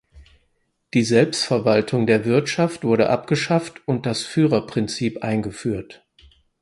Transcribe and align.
Die 0.95 1.03
Selbstverwaltung 1.03 2.07
der 2.07 2.25
Wirtschaft 2.25 2.83
wurde 2.83 3.11
abgeschafft 3.11 3.87
und 3.87 4.07
das 4.07 4.23
Führerprinzip 4.23 5.21
eingeführt. 5.23 6.07